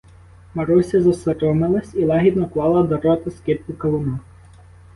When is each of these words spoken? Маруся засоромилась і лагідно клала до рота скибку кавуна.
Маруся 0.55 1.01
засоромилась 1.01 1.95
і 1.95 2.05
лагідно 2.05 2.49
клала 2.49 2.83
до 2.83 2.97
рота 2.97 3.31
скибку 3.31 3.73
кавуна. 3.73 4.19